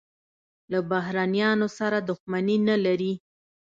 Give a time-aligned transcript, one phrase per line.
[0.71, 3.13] له بهرنیانو سره دښمني نه لري.